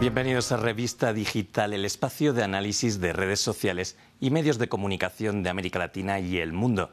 Bienvenidos 0.00 0.50
a 0.50 0.56
Revista 0.56 1.12
Digital, 1.12 1.74
el 1.74 1.84
espacio 1.84 2.32
de 2.32 2.42
análisis 2.42 3.02
de 3.02 3.12
redes 3.12 3.38
sociales 3.38 3.98
y 4.18 4.30
medios 4.30 4.56
de 4.56 4.66
comunicación 4.66 5.42
de 5.42 5.50
América 5.50 5.78
Latina 5.78 6.18
y 6.20 6.38
el 6.38 6.54
mundo. 6.54 6.90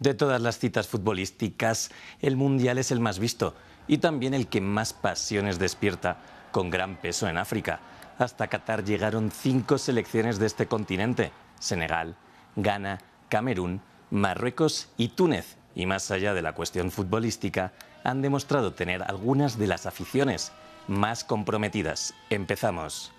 De 0.00 0.14
todas 0.14 0.42
las 0.42 0.58
citas 0.58 0.88
futbolísticas, 0.88 1.92
el 2.20 2.36
Mundial 2.36 2.78
es 2.78 2.90
el 2.90 2.98
más 2.98 3.20
visto 3.20 3.54
y 3.86 3.98
también 3.98 4.34
el 4.34 4.48
que 4.48 4.60
más 4.60 4.92
pasiones 4.92 5.60
despierta, 5.60 6.16
con 6.50 6.70
gran 6.70 6.96
peso 6.96 7.28
en 7.28 7.38
África. 7.38 7.78
Hasta 8.18 8.48
Qatar 8.48 8.82
llegaron 8.82 9.30
cinco 9.30 9.78
selecciones 9.78 10.40
de 10.40 10.46
este 10.46 10.66
continente, 10.66 11.30
Senegal, 11.60 12.16
Ghana, 12.56 12.98
Camerún, 13.28 13.80
Marruecos 14.10 14.88
y 14.96 15.10
Túnez. 15.10 15.56
Y 15.76 15.86
más 15.86 16.10
allá 16.10 16.34
de 16.34 16.42
la 16.42 16.56
cuestión 16.56 16.90
futbolística, 16.90 17.72
han 18.02 18.22
demostrado 18.22 18.72
tener 18.72 19.04
algunas 19.04 19.56
de 19.56 19.68
las 19.68 19.86
aficiones 19.86 20.50
más 20.88 21.24
comprometidas. 21.24 22.14
Empezamos. 22.30 23.12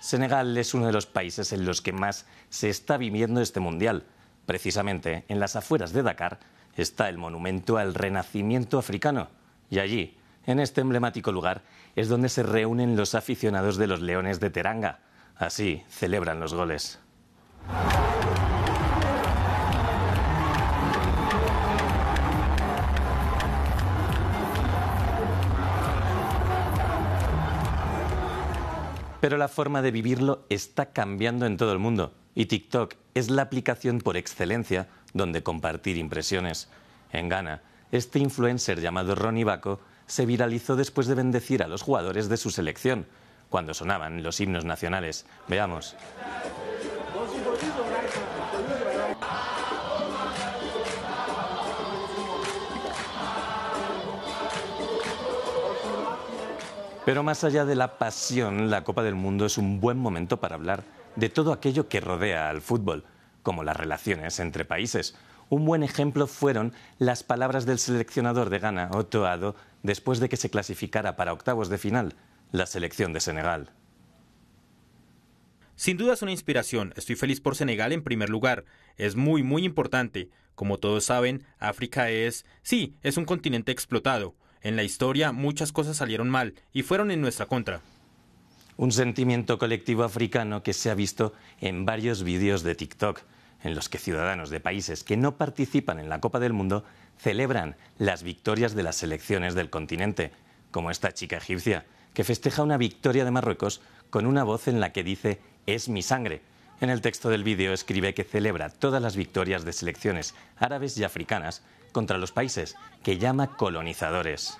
Senegal 0.00 0.56
es 0.56 0.74
uno 0.74 0.86
de 0.86 0.92
los 0.92 1.06
países 1.06 1.52
en 1.52 1.64
los 1.64 1.80
que 1.80 1.92
más 1.92 2.26
se 2.50 2.68
está 2.68 2.96
viviendo 2.96 3.40
este 3.40 3.60
mundial. 3.60 4.04
Precisamente 4.46 5.24
en 5.28 5.40
las 5.40 5.56
afueras 5.56 5.92
de 5.92 6.02
Dakar 6.02 6.40
está 6.76 7.08
el 7.08 7.18
monumento 7.18 7.78
al 7.78 7.94
renacimiento 7.94 8.78
africano. 8.78 9.28
Y 9.70 9.78
allí, 9.78 10.18
en 10.46 10.60
este 10.60 10.82
emblemático 10.82 11.32
lugar, 11.32 11.62
es 11.96 12.08
donde 12.08 12.28
se 12.28 12.42
reúnen 12.42 12.96
los 12.96 13.14
aficionados 13.14 13.76
de 13.76 13.86
los 13.86 14.00
Leones 14.00 14.40
de 14.40 14.50
Teranga. 14.50 15.00
Así 15.36 15.82
celebran 15.88 16.40
los 16.40 16.54
goles. 16.54 16.98
Pero 29.24 29.38
la 29.38 29.48
forma 29.48 29.80
de 29.80 29.90
vivirlo 29.90 30.44
está 30.50 30.92
cambiando 30.92 31.46
en 31.46 31.56
todo 31.56 31.72
el 31.72 31.78
mundo 31.78 32.12
y 32.34 32.44
TikTok 32.44 32.92
es 33.14 33.30
la 33.30 33.40
aplicación 33.40 34.00
por 34.00 34.18
excelencia 34.18 34.86
donde 35.14 35.42
compartir 35.42 35.96
impresiones. 35.96 36.68
En 37.10 37.30
Ghana, 37.30 37.62
este 37.90 38.18
influencer 38.18 38.82
llamado 38.82 39.14
Ronnie 39.14 39.44
Baco 39.44 39.80
se 40.06 40.26
viralizó 40.26 40.76
después 40.76 41.06
de 41.06 41.14
bendecir 41.14 41.62
a 41.62 41.68
los 41.68 41.80
jugadores 41.80 42.28
de 42.28 42.36
su 42.36 42.50
selección, 42.50 43.06
cuando 43.48 43.72
sonaban 43.72 44.22
los 44.22 44.40
himnos 44.40 44.66
nacionales. 44.66 45.24
Veamos. 45.48 45.96
Pero 57.04 57.22
más 57.22 57.44
allá 57.44 57.66
de 57.66 57.74
la 57.74 57.98
pasión, 57.98 58.70
la 58.70 58.82
Copa 58.82 59.02
del 59.02 59.14
Mundo 59.14 59.44
es 59.44 59.58
un 59.58 59.78
buen 59.78 59.98
momento 59.98 60.40
para 60.40 60.54
hablar 60.54 60.84
de 61.16 61.28
todo 61.28 61.52
aquello 61.52 61.86
que 61.86 62.00
rodea 62.00 62.48
al 62.48 62.62
fútbol, 62.62 63.04
como 63.42 63.62
las 63.62 63.76
relaciones 63.76 64.40
entre 64.40 64.64
países. 64.64 65.14
Un 65.50 65.66
buen 65.66 65.82
ejemplo 65.82 66.26
fueron 66.26 66.72
las 66.98 67.22
palabras 67.22 67.66
del 67.66 67.78
seleccionador 67.78 68.48
de 68.48 68.58
Ghana, 68.58 68.88
Otto 68.92 69.26
Addo, 69.26 69.54
después 69.82 70.18
de 70.18 70.30
que 70.30 70.38
se 70.38 70.48
clasificara 70.48 71.14
para 71.14 71.34
octavos 71.34 71.68
de 71.68 71.76
final 71.76 72.14
la 72.52 72.64
selección 72.64 73.12
de 73.12 73.20
Senegal. 73.20 73.70
Sin 75.76 75.98
duda 75.98 76.14
es 76.14 76.22
una 76.22 76.30
inspiración. 76.30 76.94
Estoy 76.96 77.16
feliz 77.16 77.40
por 77.40 77.54
Senegal 77.54 77.92
en 77.92 78.02
primer 78.02 78.30
lugar. 78.30 78.64
Es 78.96 79.14
muy, 79.14 79.42
muy 79.42 79.64
importante. 79.64 80.30
Como 80.54 80.78
todos 80.78 81.04
saben, 81.04 81.44
África 81.58 82.08
es, 82.08 82.46
sí, 82.62 82.96
es 83.02 83.18
un 83.18 83.26
continente 83.26 83.72
explotado. 83.72 84.36
En 84.64 84.76
la 84.76 84.82
historia 84.82 85.30
muchas 85.30 85.72
cosas 85.72 85.98
salieron 85.98 86.30
mal 86.30 86.54
y 86.72 86.82
fueron 86.82 87.10
en 87.10 87.20
nuestra 87.20 87.44
contra. 87.44 87.82
Un 88.78 88.92
sentimiento 88.92 89.58
colectivo 89.58 90.04
africano 90.04 90.62
que 90.62 90.72
se 90.72 90.90
ha 90.90 90.94
visto 90.94 91.34
en 91.60 91.84
varios 91.84 92.22
vídeos 92.22 92.62
de 92.62 92.74
TikTok, 92.74 93.20
en 93.62 93.74
los 93.74 93.90
que 93.90 93.98
ciudadanos 93.98 94.48
de 94.48 94.60
países 94.60 95.04
que 95.04 95.18
no 95.18 95.36
participan 95.36 95.98
en 95.98 96.08
la 96.08 96.20
Copa 96.20 96.40
del 96.40 96.54
Mundo 96.54 96.82
celebran 97.18 97.76
las 97.98 98.22
victorias 98.22 98.74
de 98.74 98.82
las 98.82 98.96
selecciones 98.96 99.54
del 99.54 99.68
continente, 99.68 100.32
como 100.70 100.90
esta 100.90 101.12
chica 101.12 101.36
egipcia, 101.36 101.84
que 102.14 102.24
festeja 102.24 102.62
una 102.62 102.78
victoria 102.78 103.26
de 103.26 103.30
Marruecos 103.30 103.82
con 104.08 104.24
una 104.24 104.44
voz 104.44 104.66
en 104.66 104.80
la 104.80 104.92
que 104.92 105.04
dice 105.04 105.40
es 105.66 105.90
mi 105.90 106.00
sangre. 106.00 106.40
En 106.80 106.88
el 106.88 107.02
texto 107.02 107.28
del 107.28 107.44
vídeo 107.44 107.74
escribe 107.74 108.14
que 108.14 108.24
celebra 108.24 108.70
todas 108.70 109.02
las 109.02 109.14
victorias 109.14 109.66
de 109.66 109.74
selecciones 109.74 110.34
árabes 110.56 110.96
y 110.96 111.04
africanas 111.04 111.62
contra 111.94 112.18
los 112.18 112.32
países 112.32 112.76
que 113.02 113.16
llama 113.16 113.56
colonizadores. 113.56 114.58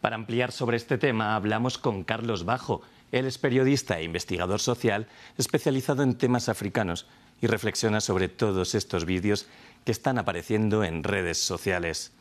Para 0.00 0.16
ampliar 0.16 0.52
sobre 0.52 0.76
este 0.76 0.98
tema 0.98 1.34
hablamos 1.34 1.78
con 1.78 2.04
Carlos 2.04 2.44
Bajo. 2.44 2.82
Él 3.10 3.26
es 3.26 3.38
periodista 3.38 3.98
e 3.98 4.04
investigador 4.04 4.60
social 4.60 5.08
especializado 5.38 6.02
en 6.02 6.16
temas 6.16 6.48
africanos 6.48 7.08
y 7.40 7.46
reflexiona 7.46 8.00
sobre 8.00 8.28
todos 8.28 8.74
estos 8.74 9.06
vídeos 9.06 9.48
que 9.84 9.92
están 9.92 10.18
apareciendo 10.18 10.84
en 10.84 11.02
redes 11.02 11.38
sociales. 11.38 12.12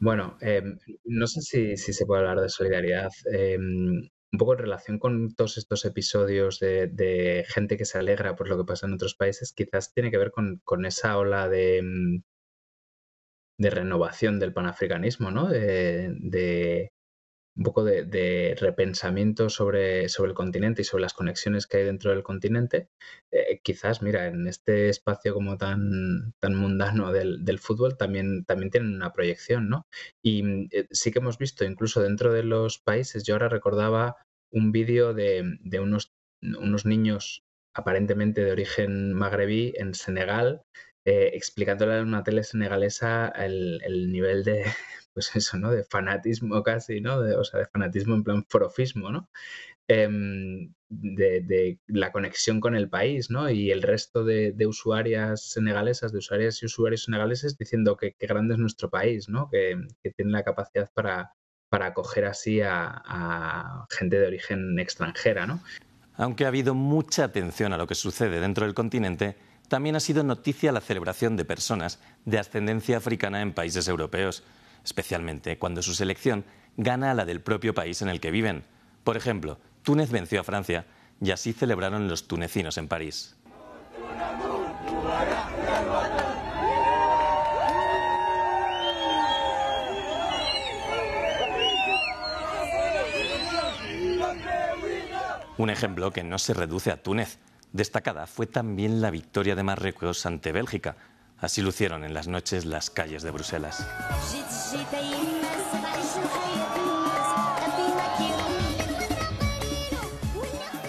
Bueno, 0.00 0.36
eh, 0.40 0.62
no 1.04 1.26
sé 1.26 1.40
si, 1.40 1.76
se 1.76 2.06
puede 2.06 2.22
hablar 2.22 2.40
de 2.40 2.48
solidaridad. 2.48 3.10
Eh, 3.32 3.56
un 4.32 4.38
poco 4.38 4.52
en 4.54 4.58
relación 4.58 4.98
con 4.98 5.34
todos 5.34 5.58
estos 5.58 5.84
episodios 5.84 6.58
de, 6.60 7.44
gente 7.48 7.76
que 7.76 7.84
se 7.84 7.98
alegra 7.98 8.36
por 8.36 8.48
lo 8.48 8.56
que 8.56 8.64
pasa 8.64 8.86
en 8.86 8.94
otros 8.94 9.14
países, 9.14 9.52
quizás 9.52 9.92
tiene 9.92 10.10
que 10.10 10.18
ver 10.18 10.32
con, 10.32 10.86
esa 10.86 11.18
ola 11.18 11.48
de, 11.48 11.82
mm, 11.82 12.22
de 13.58 13.70
renovación 13.70 14.38
del 14.38 14.52
panafricanismo, 14.52 15.30
¿no? 15.30 15.48
De, 15.48 16.92
un 17.56 17.62
poco 17.62 17.84
de, 17.84 18.54
repensamiento 18.60 19.48
sobre, 19.48 20.08
sobre, 20.08 20.30
el 20.30 20.34
continente 20.34 20.82
y 20.82 20.84
sobre 20.84 21.02
las 21.02 21.14
conexiones 21.14 21.66
que 21.66 21.78
hay 21.78 21.84
dentro 21.84 22.10
del 22.10 22.22
continente. 22.22 22.88
Eh, 23.32 23.60
quizás, 23.62 24.02
mira, 24.02 24.26
en 24.26 24.46
este 24.46 24.90
espacio 24.90 25.32
como 25.34 25.56
tan, 25.56 26.34
tan 26.40 26.54
mundano 26.54 27.12
del, 27.12 27.58
fútbol 27.58 27.96
también, 27.96 28.44
también 28.44 28.70
tienen 28.70 28.94
una 28.94 29.12
proyección, 29.12 29.68
¿no? 29.68 29.86
Y 30.22 30.42
mm, 30.42 30.68
eh, 30.70 30.86
sí 30.90 31.10
que 31.10 31.20
hemos 31.20 31.38
visto, 31.38 31.64
incluso 31.64 32.02
dentro 32.02 32.32
de 32.32 32.42
los 32.42 32.78
países, 32.78 33.24
yo 33.24 33.34
ahora 33.34 33.48
recordaba 33.48 34.16
un 34.52 34.72
vídeo 34.72 35.14
de, 35.14 35.58
de 35.60 35.80
unos, 35.80 36.12
unos 36.42 36.84
niños 36.84 37.42
aparentemente 37.74 38.42
de 38.42 38.52
origen 38.52 39.12
magrebí 39.12 39.74
en 39.76 39.94
Senegal, 39.94 40.62
eh, 41.06 41.30
explicándole 41.34 41.98
a 41.98 42.02
una 42.02 42.22
tele 42.22 42.42
senegalesa 42.44 43.28
el, 43.28 43.80
el, 43.84 44.12
nivel 44.12 44.44
de, 44.44 44.64
pues 45.14 45.34
eso, 45.34 45.56
¿no? 45.56 45.70
De 45.70 45.84
fanatismo 45.84 46.62
casi, 46.62 47.00
¿no? 47.00 47.22
De, 47.22 47.36
o 47.36 47.44
sea, 47.44 47.60
de 47.60 47.66
fanatismo 47.66 48.14
en 48.14 48.24
plan 48.24 48.44
forofismo, 48.48 49.10
¿no? 49.10 49.30
Em, 49.88 50.74
de, 50.88 51.78
la 51.86 52.12
conexión 52.12 52.60
con 52.60 52.74
el 52.76 52.90
país, 52.90 53.30
¿no? 53.30 53.48
Y 53.48 53.70
el 53.70 53.82
resto 53.82 54.24
de, 54.24 54.52
de, 54.52 54.66
usuarias 54.66 55.48
senegalesas, 55.48 56.12
de 56.12 56.18
usuarias 56.18 56.62
y 56.62 56.66
usuarios 56.66 57.04
senegaleses 57.04 57.56
diciendo 57.56 57.96
que, 57.96 58.16
grande 58.20 58.54
es 58.54 58.60
nuestro 58.60 58.90
país, 58.90 59.28
¿no? 59.28 59.48
Que, 59.50 59.76
que 60.02 60.10
tiene 60.10 60.32
la 60.32 60.42
capacidad 60.42 60.90
para, 60.92 61.32
para 61.68 61.86
acoger 61.86 62.24
así 62.24 62.60
a, 62.62 63.86
gente 63.90 64.18
de 64.18 64.26
origen 64.26 64.78
extranjera, 64.78 65.46
¿no? 65.46 65.60
Aunque 66.14 66.44
ha 66.44 66.48
habido 66.48 66.74
mucha 66.74 67.24
atención 67.24 67.72
a 67.72 67.76
lo 67.76 67.86
que 67.86 67.94
sucede 67.94 68.40
dentro 68.40 68.64
del 68.64 68.74
continente, 68.74 69.36
también 69.68 69.96
ha 69.96 70.00
sido 70.00 70.22
noticia 70.22 70.72
la 70.72 70.80
celebración 70.80 71.36
de 71.36 71.44
personas 71.44 71.98
de 72.24 72.38
ascendencia 72.38 72.96
africana 72.96 73.42
en 73.42 73.52
países 73.52 73.88
europeos, 73.88 74.44
especialmente 74.84 75.58
cuando 75.58 75.82
su 75.82 75.94
selección 75.94 76.44
gana 76.76 77.10
a 77.10 77.14
la 77.14 77.24
del 77.24 77.40
propio 77.40 77.74
país 77.74 78.02
en 78.02 78.08
el 78.08 78.20
que 78.20 78.30
viven. 78.30 78.64
Por 79.04 79.16
ejemplo, 79.16 79.58
Túnez 79.82 80.10
venció 80.10 80.40
a 80.40 80.44
Francia 80.44 80.86
y 81.20 81.30
así 81.30 81.52
celebraron 81.52 82.08
los 82.08 82.28
tunecinos 82.28 82.78
en 82.78 82.88
París. 82.88 83.36
Un 95.58 95.70
ejemplo 95.70 96.10
que 96.10 96.22
no 96.22 96.38
se 96.38 96.52
reduce 96.52 96.90
a 96.90 97.02
Túnez. 97.02 97.38
Destacada 97.76 98.26
fue 98.26 98.46
también 98.46 99.02
la 99.02 99.10
victoria 99.10 99.54
de 99.54 99.62
Marruecos 99.62 100.24
ante 100.24 100.50
Bélgica. 100.50 100.96
Así 101.38 101.60
lucieron 101.60 102.04
en 102.04 102.14
las 102.14 102.26
noches 102.26 102.64
las 102.64 102.88
calles 102.88 103.22
de 103.22 103.30
Bruselas. 103.30 103.86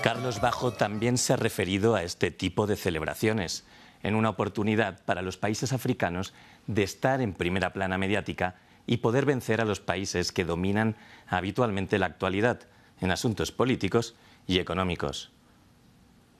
Carlos 0.01 0.39
Bajo 0.39 0.71
también 0.71 1.17
se 1.17 1.33
ha 1.33 1.35
referido 1.35 1.95
a 1.95 2.03
este 2.03 2.31
tipo 2.31 2.67
de 2.67 2.77
celebraciones, 2.77 3.65
en 4.01 4.15
una 4.15 4.29
oportunidad 4.29 5.03
para 5.03 5.21
los 5.21 5.35
países 5.35 5.73
africanos 5.73 6.33
de 6.67 6.83
estar 6.83 7.19
en 7.19 7.33
primera 7.33 7.73
plana 7.73 7.97
mediática 7.97 8.55
y 8.85 8.97
poder 8.97 9.25
vencer 9.25 9.59
a 9.59 9.65
los 9.65 9.81
países 9.81 10.31
que 10.31 10.45
dominan 10.45 10.95
habitualmente 11.27 11.99
la 11.99 12.05
actualidad 12.05 12.61
en 13.01 13.11
asuntos 13.11 13.51
políticos 13.51 14.15
y 14.47 14.59
económicos. 14.59 15.33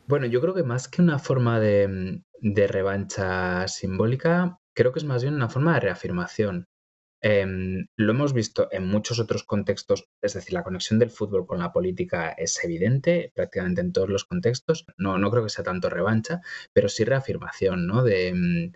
Bueno, 0.08 0.26
yo 0.26 0.40
creo 0.40 0.54
que 0.54 0.64
más 0.64 0.88
que 0.88 1.02
una 1.02 1.20
forma 1.20 1.60
de, 1.60 2.22
revancha 2.68 3.68
simbólica, 3.68 4.58
creo 4.74 4.94
que 4.94 5.00
es 5.00 5.06
más 5.06 5.22
bien 5.22 5.36
una 5.36 5.50
forma 5.50 5.74
de 5.74 5.82
reafirmación. 5.82 6.66
Em, 7.22 7.88
lo 7.98 8.12
hemos 8.14 8.32
visto 8.34 8.70
en 8.72 8.88
muchos 8.88 9.20
otros 9.20 9.44
contextos, 9.44 10.06
es 10.22 10.34
decir, 10.34 10.54
la 10.54 10.64
conexión 10.64 11.00
del 11.00 11.10
fútbol 11.12 11.46
con 11.48 11.60
la 11.60 11.74
política 11.74 12.30
es 12.32 12.64
evidente 12.64 13.32
prácticamente 13.36 13.82
en 13.82 13.92
todos 13.92 14.10
los 14.10 14.24
contextos. 14.26 14.86
No, 14.98 15.18
no 15.18 15.30
creo 15.32 15.44
que 15.44 15.50
sea 15.50 15.66
tanto 15.66 15.90
revancha, 15.90 16.42
pero 16.74 16.88
sí 16.90 17.04
reafirmación, 17.04 17.86
¿no? 17.88 18.04
De, 18.04 18.30
em, 18.30 18.72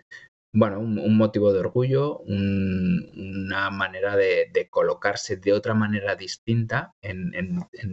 bueno, 0.54 0.80
un, 0.80 1.16
motivo 1.16 1.50
de 1.52 1.60
orgullo, 1.60 2.18
una 2.20 3.70
manera 3.70 4.16
de, 4.16 4.68
colocarse 4.70 5.36
de 5.36 5.54
otra 5.54 5.72
manera 5.72 6.14
distinta 6.14 6.94
en, 7.00 7.32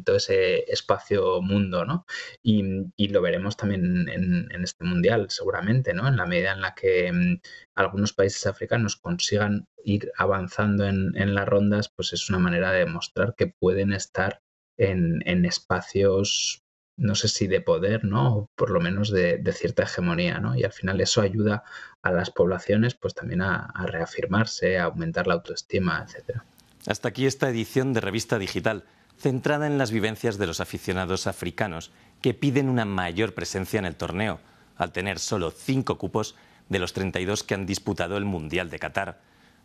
todo 0.03 0.17
ese 0.17 0.65
espacio 0.71 1.41
mundo, 1.41 1.85
¿no? 1.85 2.05
Y, 2.43 3.07
lo 3.09 3.21
veremos 3.21 3.55
también 3.55 4.09
en, 4.09 4.63
este 4.63 4.83
mundial, 4.83 5.27
seguramente, 5.29 5.93
¿no? 5.93 6.07
En 6.07 6.17
la 6.17 6.25
medida 6.25 6.51
en 6.51 6.61
la 6.61 6.75
que 6.75 7.11
mm, 7.11 7.39
algunos 7.75 8.11
países 8.13 8.45
africanos 8.45 8.97
consigan 8.97 9.67
ir 9.85 10.11
avanzando 10.17 10.85
en, 10.85 11.33
las 11.33 11.47
rondas, 11.47 11.89
pues 11.89 12.11
es 12.13 12.29
una 12.29 12.39
manera 12.39 12.71
de 12.71 12.79
demostrar 12.79 13.35
que 13.37 13.47
pueden 13.47 13.93
estar 13.93 14.41
en, 14.77 15.45
espacios 15.45 16.63
no 16.99 17.15
sé 17.15 17.29
si 17.29 17.47
de 17.47 17.61
poder, 17.61 18.03
¿no? 18.03 18.35
O 18.35 18.49
por 18.55 18.69
lo 18.69 18.79
menos 18.79 19.09
de, 19.09 19.41
cierta 19.53 19.83
hegemonía, 19.83 20.39
¿no? 20.39 20.55
Y 20.55 20.63
al 20.63 20.71
final 20.71 21.01
eso 21.01 21.21
ayuda 21.21 21.63
a 22.01 22.11
las 22.11 22.29
poblaciones 22.29 22.93
pues 22.93 23.15
también 23.15 23.41
a, 23.41 23.73
reafirmarse, 23.85 24.77
a 24.77 24.85
aumentar 24.85 25.25
la 25.25 25.35
autoestima, 25.35 26.03
etcétera. 26.05 26.43
Hasta 26.85 27.09
aquí 27.09 27.25
esta 27.25 27.49
edición 27.49 27.93
de 27.93 28.01
Revista 28.01 28.37
Digital, 28.37 28.83
centrada 29.17 29.67
en 29.67 29.77
las 29.77 29.91
vivencias 29.91 30.37
de 30.37 30.47
los 30.47 30.59
aficionados 30.59 31.27
africanos 31.27 31.91
que 32.21 32.33
piden 32.33 32.69
una 32.69 32.85
mayor 32.85 33.33
presencia 33.33 33.79
en 33.79 33.85
el 33.85 33.95
torneo, 33.95 34.39
al 34.75 34.91
tener 34.91 35.19
solo 35.19 35.51
cinco 35.51 35.97
cupos 35.97 36.35
de 36.69 36.79
los 36.79 36.93
32 36.93 37.43
que 37.43 37.55
han 37.55 37.65
disputado 37.65 38.17
el 38.17 38.25
Mundial 38.25 38.69
de 38.69 38.79
Qatar. 38.79 39.21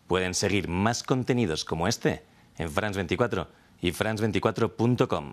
Pueden 0.07 0.35
seguir 0.35 0.69
más 0.69 1.03
contenidos 1.03 1.65
como 1.65 1.89
este 1.89 2.23
en 2.59 2.71
France24 2.71 3.49
y 3.81 3.93
france24.com. 3.93 5.33